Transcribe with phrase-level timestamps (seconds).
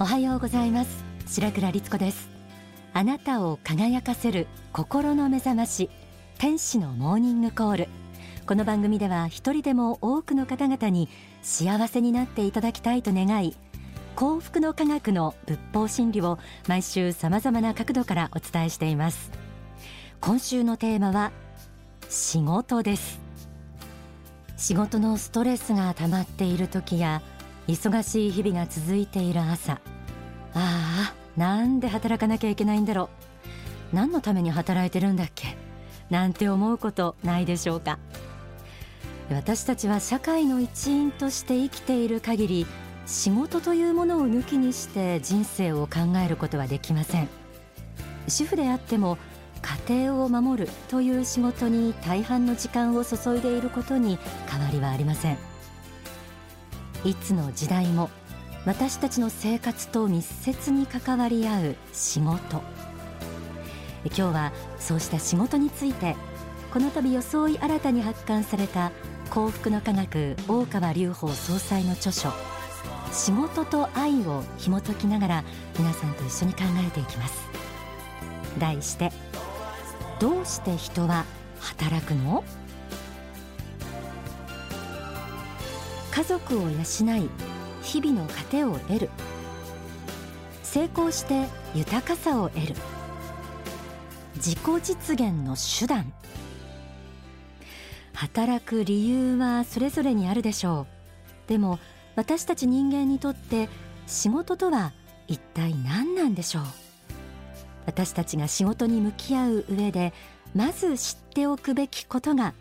[0.00, 1.04] おはようございます。
[1.26, 2.28] 白倉律子です。
[2.92, 5.90] あなたを輝かせる心の目覚まし
[6.38, 7.88] 天使のモーニングコール。
[8.46, 11.08] この番組では一人でも多くの方々に
[11.42, 13.56] 幸せになっていただきたいと願い
[14.14, 16.38] 幸福の科学の仏法真理を
[16.68, 19.32] 毎週様々な角度からお伝えしています。
[20.20, 21.32] 今週のテーマは
[22.08, 23.20] 仕事です。
[24.56, 27.20] 仕事のストレスが溜まっている時や
[27.68, 29.74] 忙しい日々が続いている朝。
[29.74, 29.78] あ
[30.54, 33.10] あなんで働かなきゃいけないんだろ
[33.92, 33.96] う。
[33.96, 35.56] 何のために働いてるんだっけ。
[36.08, 37.98] なんて思うことないでしょうか。
[39.30, 42.66] 私たちは社会の一員として生きている限り
[43.04, 47.28] 仕事というものを抜きにして人生を考えることはできません。
[48.26, 49.18] 主婦であっても
[49.86, 55.57] 家庭を守るという仕事に大半の時間を注いでいることに変わりはありません。
[57.04, 58.10] いつの時代も
[58.66, 62.62] 私たちの生活と密接に関わり合う仕事。
[64.04, 66.16] 今日はそうした仕事について
[66.72, 68.92] この度装い新たに発刊された
[69.30, 72.32] 幸福の科学大川隆法総裁の著書
[73.12, 75.44] 仕事と愛を紐解きながら
[75.78, 77.48] 皆さんと一緒に考えていきます。
[78.58, 79.12] 題して
[80.20, 81.24] どうして人は
[81.60, 82.44] 働くの？
[86.18, 86.72] 家族を養い
[87.80, 89.10] 日々の糧を得る。
[90.64, 92.74] 成功して豊かさを得る。
[94.34, 96.12] 自己実現の手段。
[98.14, 100.88] 働く理由はそれぞれにあるでしょ
[101.46, 101.48] う。
[101.48, 101.78] でも
[102.16, 103.68] 私たち人間にとって
[104.08, 104.92] 仕事とは
[105.28, 106.64] 一体何なんでしょう。
[107.86, 110.12] 私たちが仕事に向き合う上で
[110.52, 112.54] まず知っておくべきことが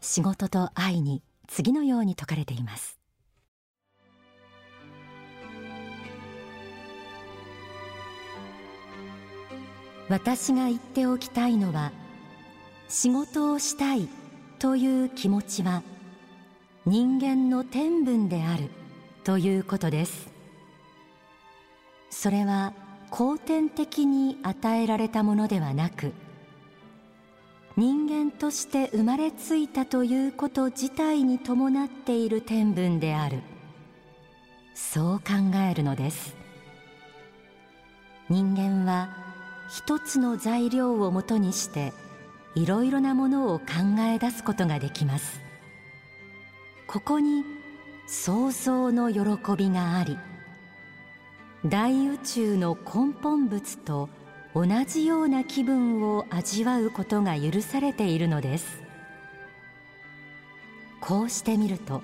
[0.00, 2.98] 仕事と愛に次のように説かれています。
[10.08, 11.90] 私が言っておきたいのは
[12.88, 14.08] 仕事をしたい
[14.58, 15.82] という気持ちは
[16.84, 18.68] 人間の天分である
[19.24, 20.28] ということです。
[22.10, 22.72] それは
[23.10, 26.12] 後天的に与えられたものではなく
[27.76, 33.40] 人間として生まれついたということ自体に伴っている天分である。
[34.74, 36.36] そう考えるのです。
[38.28, 39.08] 人間は
[39.68, 41.92] 一つの材料をもとにして
[42.54, 43.64] いろいろなものを考
[44.00, 45.40] え出すことができます。
[46.86, 47.44] ここに
[48.06, 49.20] 想像の喜
[49.56, 50.16] びがあり
[51.64, 54.10] 大宇宙の根本物と
[54.54, 58.82] 同じような気分を味わうことが許されているのです。
[61.00, 62.02] こうしてみると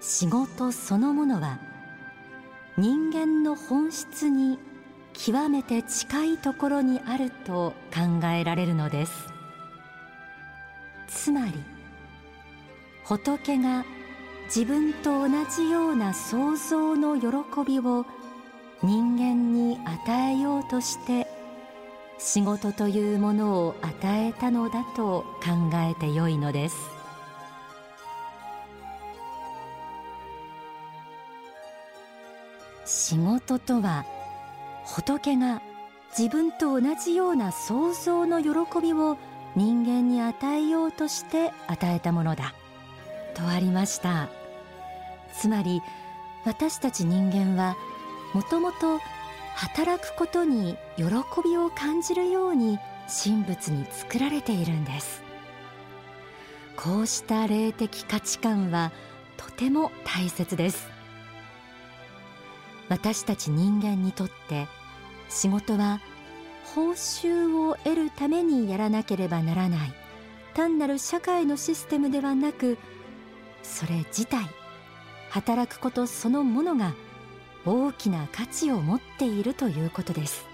[0.00, 1.58] 仕事そのものは
[2.78, 4.58] 人間の本質に
[5.12, 9.12] 極めて近いところにあると考えられるのです。
[11.08, 11.52] つまり
[13.04, 13.84] 仏が
[14.46, 17.26] 自分と同じような創造の喜
[17.66, 18.06] びを
[18.82, 21.26] 人間に与えようとして
[22.22, 26.76] 仕事というものを与えたのだと考えてよいのです。
[32.84, 34.04] 仕事とは
[34.84, 35.62] 仏が
[36.16, 38.50] 自分と同じような創造の喜
[38.82, 39.16] びを
[39.56, 42.52] 人間に与えようとして与えたものだ。
[43.34, 44.28] とありました。
[45.32, 45.80] つまり
[46.44, 47.76] 私たち人間は
[48.34, 49.00] もともと
[49.54, 51.04] 働くことに喜
[51.44, 52.78] びを感じるように
[53.22, 55.22] 神仏に作られているんです。
[56.76, 58.92] こうした霊的価値観は
[59.36, 60.88] とても大切です。
[62.88, 64.66] 私たち人間にとって
[65.28, 66.00] 仕事は
[66.74, 70.00] 報酬を得るためにやらなければならない。
[70.54, 72.76] 単なる社会のシステムではなく
[73.62, 74.44] それ自体
[75.30, 76.94] 働くことそのものが
[77.66, 80.46] 大きな価値を持っているということです。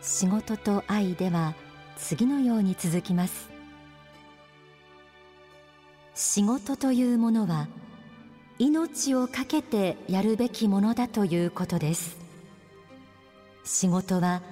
[0.00, 1.54] 仕事と愛では
[1.96, 3.50] 次のように続きます。
[6.14, 7.68] 仕事というものは
[8.58, 12.16] 命を懸けてやるべきものだということです。
[13.64, 14.42] 仕事は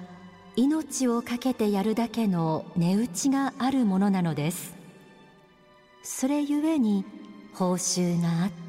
[0.55, 4.75] 命を懸けてやるだけの値打ちがあるものなのです。
[6.03, 7.03] それゆえに
[7.55, 8.64] 報酬があって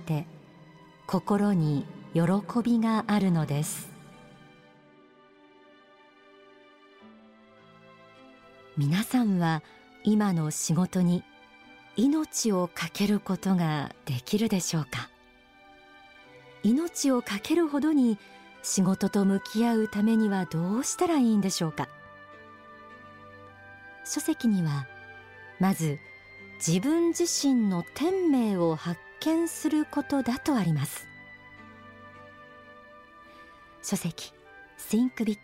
[1.07, 2.23] 心に喜
[2.65, 3.89] びがあるのです。
[8.77, 9.63] 皆さんは
[10.03, 11.23] 今の仕事に
[11.95, 15.09] 命を懸けることができるでしょうか？
[16.65, 18.19] 命を懸けるほどに
[18.65, 21.89] 仕事と向き合うためにはどうしたらいいんでしょうか？
[24.05, 24.89] 書籍には
[25.61, 26.01] まず
[26.67, 31.07] 自分自身の天命を発見することだとあります。
[33.83, 34.33] 書籍
[34.79, 35.39] Think Big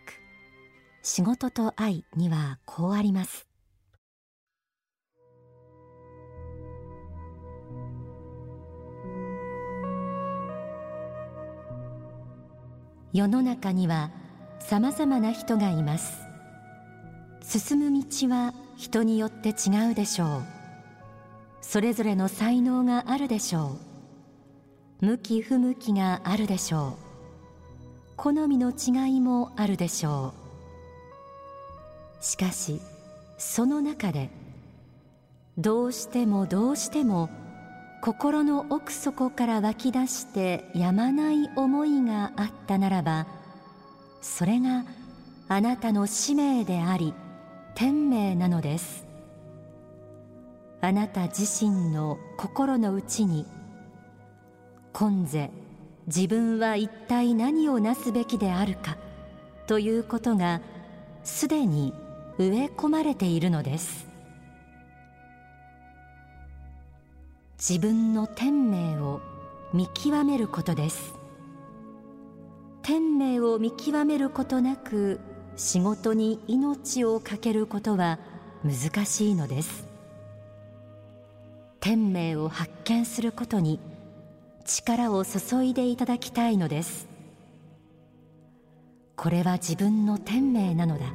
[1.02, 3.46] 仕事と愛にはこうあります。
[13.12, 14.10] 世の中には
[14.58, 16.22] さまざまな人がいます。
[17.42, 20.61] 進む道は人によって違うでしょう。
[21.62, 23.78] それぞれの才能があるでしょ
[25.00, 25.06] う。
[25.06, 26.92] 向き不向きがあるでしょう。
[28.16, 30.34] 好みの違いもあるでしょ
[32.20, 32.24] う。
[32.24, 32.80] しかし
[33.38, 34.30] その中で
[35.58, 37.30] どうしてもどうしても
[38.00, 43.26] 心の奥底から湧き出してやまない思いがあったならば
[44.20, 44.84] それが
[45.48, 47.12] あなたの使命であり
[47.74, 49.11] 天命なのです。
[50.84, 53.46] あなた自身の心の内に
[54.92, 55.52] 今世
[56.08, 58.96] 自分は一体何をなすべきであるか
[59.68, 60.60] ということが
[61.22, 61.94] すでに
[62.36, 64.08] 植え込まれているのです。
[67.56, 69.20] 自分の天命を
[69.72, 71.14] 見極めることです。
[72.82, 75.20] 天命を見極めることなく
[75.54, 78.18] 仕事に命を懸けることは
[78.64, 79.91] 難しいのです。
[81.82, 83.80] 天命を発見することに
[84.64, 87.08] 力を注いでいただきたいのです。
[89.16, 91.06] これは自分の天命なのだ。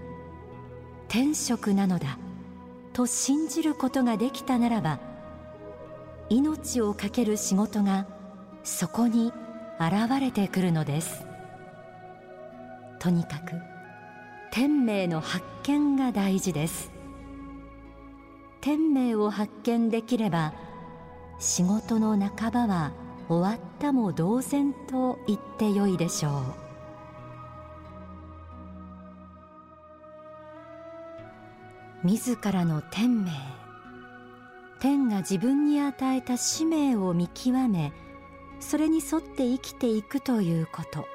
[1.08, 2.18] 天職なのだ。
[2.92, 5.00] と信じることができたならば
[6.30, 8.06] 命を懸ける仕事が
[8.64, 9.32] そこに
[9.80, 11.26] 現れてくるのです。
[13.00, 13.54] とにかく
[14.52, 16.97] 天命の発見が大事です。
[18.62, 20.54] 天命を発見できれば
[21.40, 22.92] 仕事の半ばは
[23.30, 26.68] 終わったも同然と言ってよいでしょう。
[32.04, 33.32] 自らの天命。
[34.80, 37.92] 天が自分に与えた使命を見極め
[38.60, 41.08] それに沿って生きていくということ。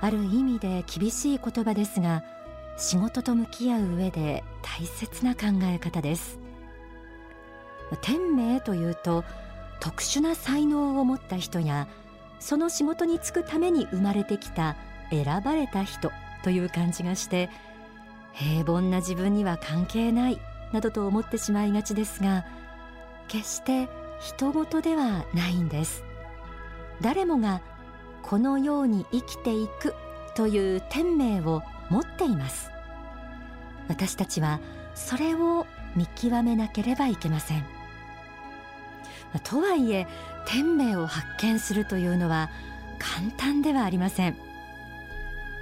[0.00, 2.22] ある意味で厳しい言葉ですが
[2.78, 6.38] 仕事と向き合う上で大切な考え方です。
[8.02, 9.24] 天命というと
[9.80, 11.88] 特殊な才能を持った人や
[12.38, 14.76] その仕事に就くために生まれてきた
[15.10, 16.12] 選ばれた人
[16.44, 17.50] という感じがして
[18.32, 20.38] 平凡な自分には関係ない
[20.72, 22.44] などと思ってしまいがちですが
[23.26, 23.88] 決して
[24.20, 26.04] 人事ではないんです。
[27.00, 27.60] 誰もが
[28.22, 29.94] このように生きていく
[30.34, 32.70] という天命を持っています。
[33.88, 34.60] 私たちは
[34.94, 37.64] それを見極めなければいけません。
[39.42, 40.06] とはいえ
[40.46, 42.50] 天命を発見するというのは
[42.98, 44.36] 簡単ではありません。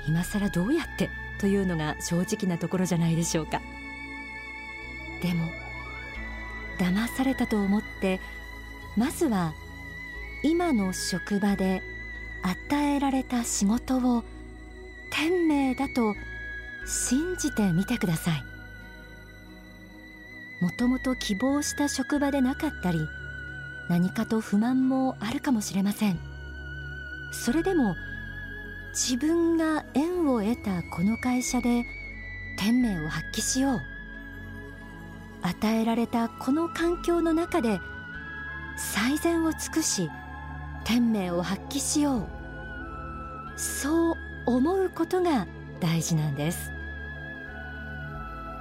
[0.06, 3.60] 今更どうやってというのが正直なところじゃないでしょうか。
[5.22, 5.46] でも
[6.78, 8.20] 騙されたと思って
[8.96, 9.54] まずは
[10.42, 11.82] 今の職場で
[12.42, 14.22] 与えられた仕事を
[15.10, 16.14] 天命だと
[16.86, 18.44] 信じてみてください。
[20.60, 23.06] もともと希望した職場でなかったり
[23.88, 26.18] 何かと不満もあるかもしれません。
[27.32, 27.94] それでも
[28.92, 31.84] 自分が縁を得たこの会社で
[32.58, 33.80] 天命を発揮しよう。
[35.42, 37.78] 与えられたこの環境の中で
[38.76, 40.10] 最善を尽くし
[40.84, 42.26] 天命を発揮しよう。
[43.56, 45.46] そう思うことが
[45.80, 46.70] 大事なんです。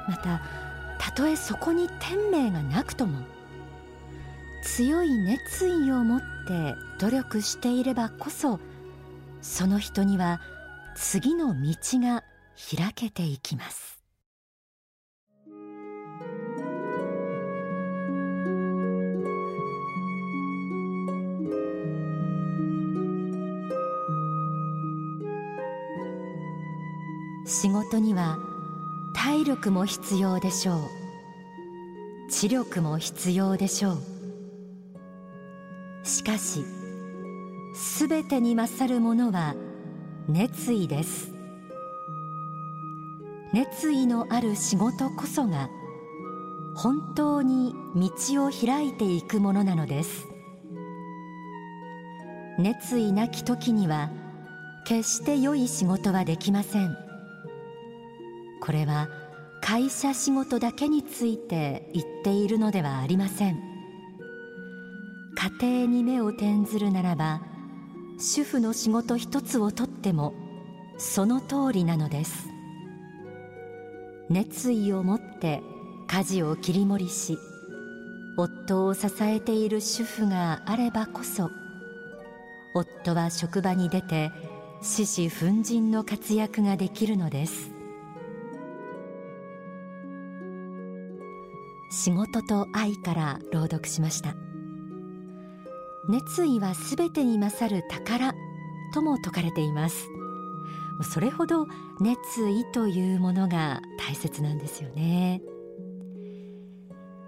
[0.08, 0.42] また
[0.98, 3.20] たとえそこに天命がなくとも
[4.64, 8.60] 強い熱意を持って努力していればこそ
[9.42, 10.42] その人には
[10.96, 12.24] 次の道が
[12.78, 13.95] 開けていきます。
[27.62, 28.38] 仕事には
[29.14, 30.78] 体力も必要でしょう。
[32.30, 33.98] 知力も必要でしょう。
[36.04, 36.66] しかし
[37.74, 39.56] すべてに勝るものは
[40.28, 41.32] 熱意です。
[43.54, 45.70] 熱意のある仕事こそが
[46.76, 50.28] 本当に道を開いていくものなのです。
[52.60, 54.10] 熱意なき時には
[54.86, 57.05] 決して良い仕事はできません。
[58.66, 59.10] これは
[59.62, 63.60] 会社仕事だけについて言っているのではありません。
[65.62, 67.42] 家庭に目を転ずるならば
[68.18, 70.34] 主婦の仕事一つをとっても
[70.98, 72.48] その通りなのです。
[74.30, 75.62] 熱意を持って
[76.08, 77.38] 家事を切り盛りし
[78.38, 81.52] 夫を支えている主婦があればこそ
[82.74, 84.32] 夫は職場に出て
[84.82, 87.75] 獅子奮陣の活躍ができるのです。
[91.96, 94.36] 仕事と愛から朗読しました。
[96.10, 98.36] 熱意はすべてに勝る宝
[98.94, 100.10] とも説かれています。
[101.14, 101.68] それほど
[102.02, 105.42] 熱意というものが大切なんですよね。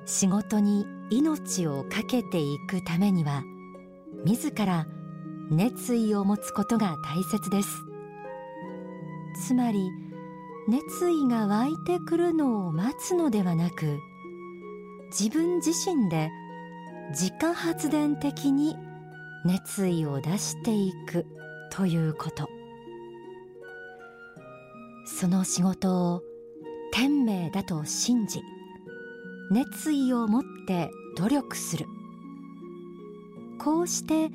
[0.05, 3.43] 仕事に命を懸けていくためには
[4.25, 4.85] 自ら
[5.49, 7.69] 熱意を持つことが大切です。
[9.45, 9.89] つまり
[10.67, 14.01] 熱意が湧いてくるのを待つのではなく
[15.09, 16.29] 自分自身で
[17.09, 18.75] 自家発電的に
[19.45, 21.25] 熱意を出していく
[21.71, 22.49] ということ。
[25.05, 26.21] その仕事を
[26.91, 28.41] 天命だと信じ
[29.49, 31.85] 熱意を持って努力する。
[33.59, 34.29] こうして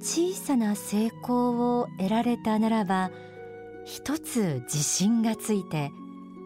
[0.00, 3.10] 小さな成功を得られたならば
[3.84, 5.90] 一つ自信がついて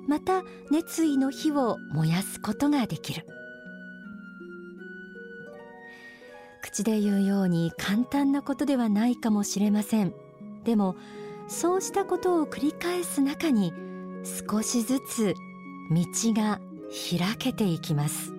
[0.08, 3.26] また熱意の火を燃やすことができる。
[6.64, 10.14] 口で言うように簡単なことではないかもしれません。
[10.64, 10.96] でも
[11.46, 13.74] そうしたことを繰り返す中に
[14.48, 15.34] 少しずつ
[15.90, 16.62] 道が
[17.10, 18.32] 開けていきます。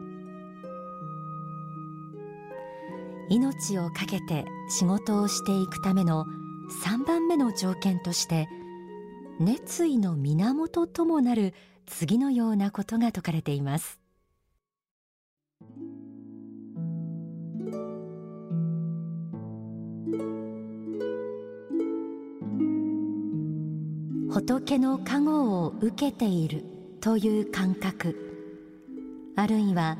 [3.30, 6.26] 命を懸けて仕事をしていくための
[6.84, 8.48] 3番目の条件として
[9.40, 11.54] 熱意の源ともなる
[11.86, 14.00] 次のようなことが説かれています。
[24.36, 26.66] 仏の加護を受けている
[27.00, 28.18] という感覚。
[29.38, 29.98] あるいは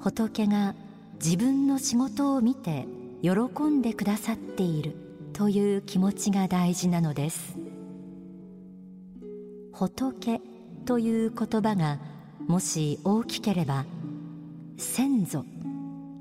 [0.00, 0.74] 仏が
[1.22, 2.86] 自分の仕事を見て
[3.20, 4.96] 喜んでくださっている
[5.34, 7.54] という気持ちが大事なのです。
[9.72, 10.40] 仏
[10.86, 11.98] という言葉が
[12.46, 13.84] もし大きければ
[14.78, 15.44] 先祖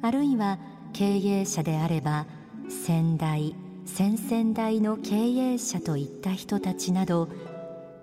[0.01, 0.59] あるいは
[0.91, 2.25] 経営者であれば
[2.67, 7.27] 先代先々代の経営者といった人たちなど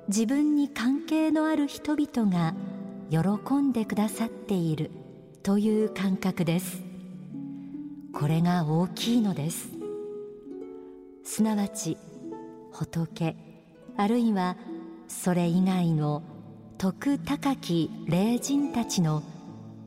[0.09, 2.55] 自分に関係のある人々が
[3.11, 4.91] 喜んでくださっている
[5.43, 6.83] という感覚です。
[8.13, 9.71] これが大きいのです。
[11.25, 11.97] すなわち
[12.73, 13.37] 仏
[13.97, 14.57] あるいは
[15.09, 16.23] それ以外の
[16.79, 19.23] 徳高き霊人たちの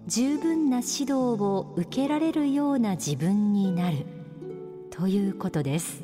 [0.07, 4.05] 十分な指導を受けられるような自分になる。
[4.95, 6.03] ということです。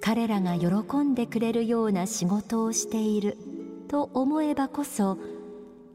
[0.00, 3.36] 彼らが喜んでくれるような仕事をしている
[3.88, 5.18] と思えばこそ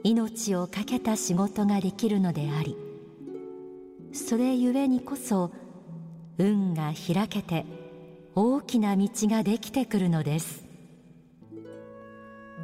[0.04, 2.78] 命を懸けた仕事ができるのであり
[4.12, 5.52] それゆえにこそ
[6.38, 7.66] 運が開けて
[8.36, 10.64] 大きな道ができてくるのです。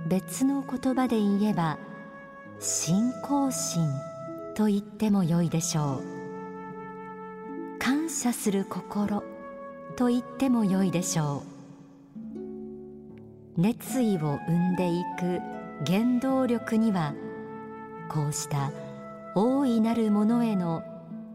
[0.07, 1.79] 別の言葉で言えば
[2.59, 3.87] 信仰心
[4.55, 6.18] と言ってもよいでしょう。
[8.09, 9.23] 感謝する心
[9.95, 11.43] と言ってもよいでしょ
[13.55, 13.61] う。
[13.61, 15.39] 熱意を生んでいく
[15.85, 17.13] 原動力には
[18.09, 18.71] こうした
[19.35, 20.81] 大いなるものへの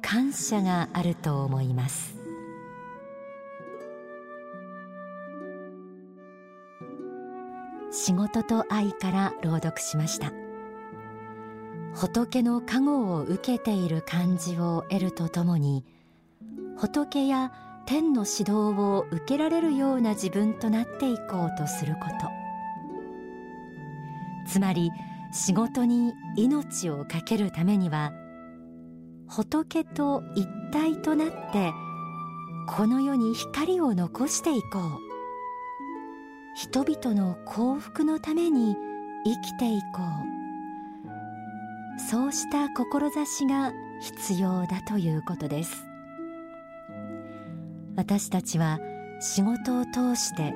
[0.02, 2.16] 感謝があると思います。
[7.92, 10.32] 仕事と愛から朗読しました。
[11.94, 15.84] 仏の加護を受けている感じを得るとともに
[16.76, 17.52] 仏や
[17.86, 22.30] 天の指導を受けられるような自分となっていこうとすること。
[24.46, 24.90] つまり
[25.32, 28.12] 仕事に命を懸けるためには
[29.26, 31.72] 仏と一体となって
[32.68, 35.14] この世に光を残していこう。
[36.56, 38.76] 人々の幸福のために
[39.24, 42.00] 生きていこう。
[42.00, 45.93] そうした志が必要だということです。
[47.96, 48.78] 私たちは
[49.20, 50.54] 仕事を通して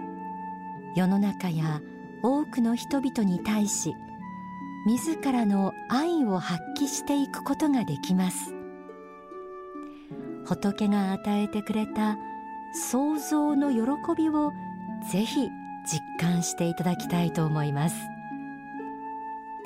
[0.97, 1.80] 世の中や
[2.23, 3.95] 多くの人々に対し
[4.87, 8.54] 自らの愛を発揮していくことができます。
[10.45, 12.16] 仏が与えてくれた
[12.90, 13.80] 創造の喜
[14.16, 14.50] びを
[15.12, 15.50] ぜひ
[15.87, 17.97] 実感していただきたいと思います。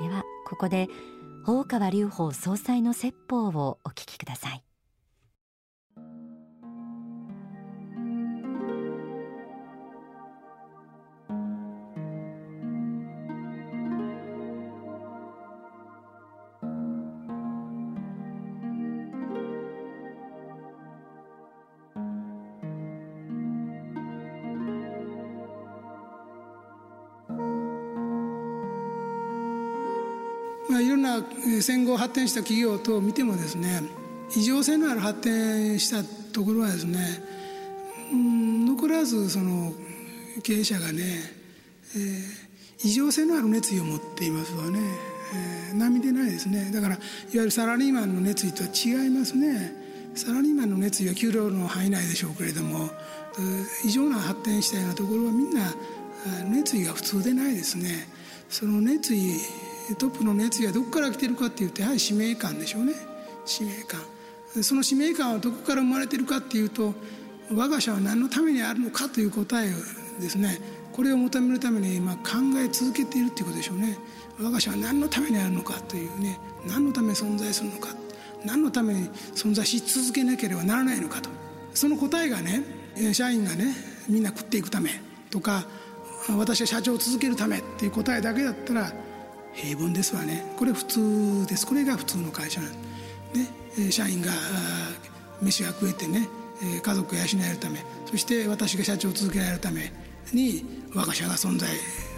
[0.00, 0.88] ではここで
[1.46, 4.71] 大川隆法総裁の説法をお聞きください。
[30.82, 31.22] いろんな
[31.60, 33.82] 戦後発展した企業等を見てもですね
[34.36, 36.98] 異常性のある発展したところはですね、
[38.12, 39.72] うん、残らずその
[40.42, 41.02] 経営者がね、
[41.94, 42.22] えー、
[42.84, 44.80] 異常性のある熱意を持っていますわね、
[45.70, 46.70] えー、波でないですね。
[46.72, 47.02] だからいわ
[47.34, 49.82] ゆるサラリーマンの熱意とは違いますね。
[50.14, 52.90] サラリーマンの熱意は給料の範囲内でしょうけれども
[53.82, 55.74] 異常な発展したようなところはみんな
[56.50, 58.06] 熱意が普通でないですね。
[58.48, 59.32] その熱意
[59.98, 62.94] トップの熱意はどこから来てるかっていうとやはり使命感でしょうね。
[63.44, 64.00] 使命感。
[64.62, 66.94] その使命感はどこから生まれてるかっていうと
[67.50, 69.76] 我が社は何のためにあるのかという答えを
[70.20, 70.60] ですね。
[70.92, 72.22] これを求めるために今考
[72.62, 73.98] え続けているっていうことでしょうね。
[74.38, 76.38] 我が社は何のためにあるのかというね。
[76.66, 77.88] 何のために存在するのか。
[78.44, 81.30] 何のために存在し続けなければならないのかと。
[81.74, 82.62] その答えがね
[83.12, 83.74] 社員がね
[84.08, 84.90] みんな食っていくため
[85.30, 85.64] とか
[86.36, 88.92] 私は社長を続けるためっていう答えだけだったら
[89.54, 90.44] 平凡ですわね。
[90.58, 91.66] これ普通です。
[91.66, 92.70] これが普通の会社なん。
[92.72, 92.80] ね。
[93.90, 94.32] 社員が
[95.40, 96.28] 飯が食えてね
[96.82, 99.92] 家族を養えるためそして私が社長を続けられるため
[100.32, 101.68] に我が社が存在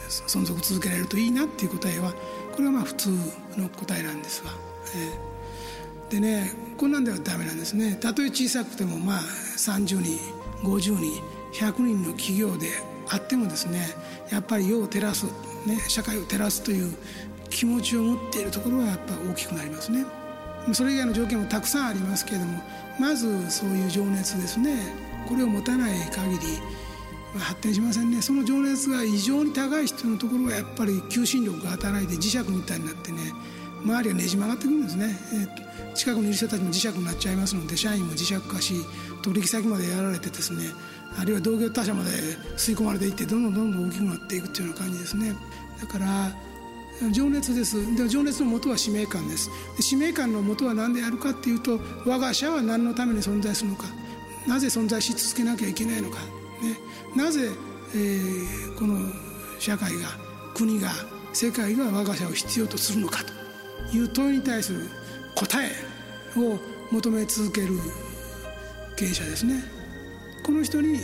[0.09, 2.13] 存続続けられるといいなっていう答えは
[2.53, 3.11] これはまあ普通
[3.57, 4.53] の答えなんですわ。
[6.11, 7.97] でねこんなんではダメなんですね。
[7.97, 10.19] たとえ小さくてもまあ30人
[10.63, 11.23] 50人
[11.53, 12.69] 100人の企業で
[13.09, 13.89] あってもですね
[14.31, 15.27] やっぱり世を照らす、
[15.67, 16.95] ね、社会を照らすという
[17.51, 20.05] 気持ちを持っているところはやっぱ大きくなりますね。
[20.73, 22.63] それ以外の条件もたくさんありますけれども
[22.99, 24.79] まずそういう情熱ですね。
[25.29, 28.23] これを持たない限り発展しませんね。
[28.23, 33.33] その情熱が異常に高い人のところはやっぱり求心力が働いて磁石みたいになってね
[33.85, 38.75] 周りがねじ曲がってくるんですね、えー、近くにいる人たちも磁石になっちゃいますので社員も磁石化し
[39.23, 40.65] 取引先までやられてですね
[41.17, 42.11] あるいは同業他社まで
[42.57, 45.35] 吸い込まれていってどんどんどんどん大きくなっていくっていうような感じですね。
[45.81, 46.33] だから
[47.11, 47.97] 情熱です。
[47.97, 49.51] で情熱のもとは使命感です。
[49.81, 53.87] 使命感のもとは何であるかっていうと我が社は何のために存在するのか。
[54.47, 56.19] なぜ存在し続けなきゃいけないのか、
[56.63, 56.79] ね、
[57.17, 57.49] なぜ、
[57.95, 58.99] えー、この
[59.59, 60.09] 社会が
[60.53, 60.91] 国が
[61.33, 63.23] 世界が我が社を必要とするのか。
[63.91, 64.89] という問いに対する
[65.35, 65.71] 答え
[66.39, 66.59] を
[66.91, 67.69] 求め続ける
[68.97, 69.74] 経営者ですね。
[70.45, 71.01] この人に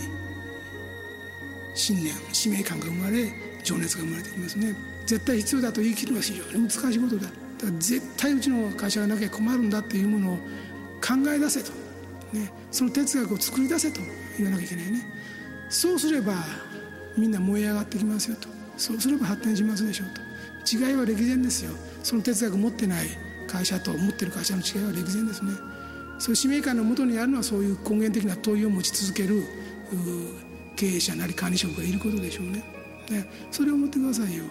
[1.74, 3.32] 信念使命感が生まれ
[3.64, 4.76] 情熱が生まれてきますね。
[5.06, 7.22] 絶対必要だと言い切るのは非常に難しいことだ。
[7.22, 11.72] だから絶対うちの会社がなきゃ困るんだっていうものを考え出せと、
[12.32, 14.00] ね、その哲学を作り出せと
[14.36, 15.02] 言わなきゃいけないね。
[15.70, 16.34] そうすれば
[17.16, 18.48] みんな燃え上がってきますよと。
[18.76, 20.20] そうすれば発展しますでしょうと。
[20.70, 21.72] 違いは歴然ですよ。
[22.02, 23.06] その哲学を持ってない
[23.46, 25.52] 会社と持ってる会社の違いは歴然ですね。
[26.20, 29.42] そういう使命感のもとにあるのはそういう根源的な問いを持ち続ける
[30.76, 32.62] 経営者なり管理職がいることでしょうね。
[33.08, 34.44] でそれを思ってくださいよ。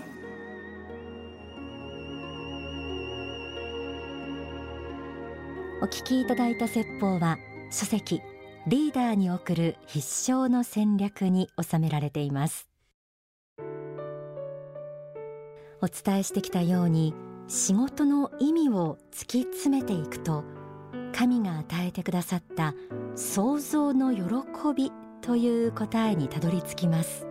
[5.82, 7.38] お聞きいただいた説法は
[7.72, 8.22] 書籍
[8.68, 12.68] リーダーに送る必勝の戦略に収められています。
[15.82, 17.14] お伝えしてきたように
[17.48, 20.44] 仕事の意味を突き詰めていくと
[21.10, 22.74] 神が与えてくださった
[23.16, 24.24] 創造の喜
[24.76, 24.92] び
[25.22, 27.26] という答えにたどり着きます。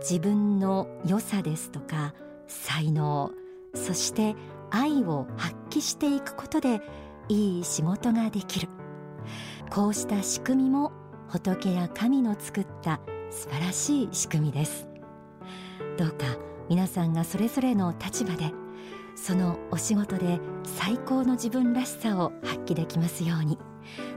[0.00, 2.14] 自分の良さですとか
[2.46, 3.30] 才能
[3.74, 4.34] そして
[4.70, 6.80] 愛を発揮していくことで
[7.28, 8.68] いい仕事ができる。
[9.70, 10.92] こうした仕組みも
[11.28, 14.86] 仏や神の作った素晴らしい仕組みです。
[15.96, 16.26] どうか
[16.68, 18.52] 皆さんがそれぞれの立場で
[19.14, 23.58] そのお仕事で最高の自分らしさを発揮できますように。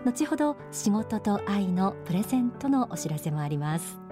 [0.05, 4.06] 後ほど仕事と愛のプレゼントのお知らせもあります。